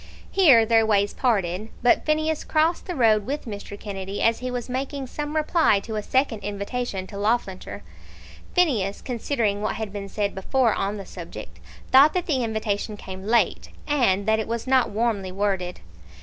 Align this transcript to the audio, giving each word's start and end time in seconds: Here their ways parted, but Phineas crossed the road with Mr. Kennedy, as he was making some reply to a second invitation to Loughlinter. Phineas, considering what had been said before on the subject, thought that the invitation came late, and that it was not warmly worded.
Here 0.31 0.65
their 0.65 0.83
ways 0.83 1.13
parted, 1.13 1.69
but 1.83 2.07
Phineas 2.07 2.43
crossed 2.43 2.87
the 2.87 2.95
road 2.95 3.27
with 3.27 3.45
Mr. 3.45 3.79
Kennedy, 3.79 4.19
as 4.19 4.39
he 4.39 4.49
was 4.49 4.67
making 4.67 5.05
some 5.05 5.35
reply 5.35 5.79
to 5.81 5.95
a 5.95 6.01
second 6.01 6.39
invitation 6.39 7.05
to 7.05 7.17
Loughlinter. 7.19 7.83
Phineas, 8.55 8.99
considering 9.03 9.61
what 9.61 9.75
had 9.75 9.93
been 9.93 10.09
said 10.09 10.33
before 10.33 10.73
on 10.73 10.97
the 10.97 11.05
subject, 11.05 11.59
thought 11.91 12.15
that 12.15 12.25
the 12.25 12.43
invitation 12.43 12.97
came 12.97 13.27
late, 13.27 13.69
and 13.85 14.25
that 14.25 14.39
it 14.39 14.47
was 14.47 14.65
not 14.65 14.89
warmly 14.89 15.31
worded. 15.31 15.81